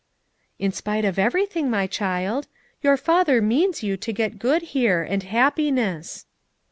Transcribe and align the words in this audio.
"In 0.57 0.71
spite 0.71 1.05
of 1.05 1.19
everything, 1.19 1.69
my 1.69 1.85
child. 1.85 2.47
Your 2.81 2.97
Father 2.97 3.39
means 3.39 3.83
you 3.83 3.97
to 3.97 4.11
get 4.11 4.39
good 4.39 4.63
here, 4.73 5.03
and 5.03 5.21
hap 5.21 5.57
piness." 5.57 6.25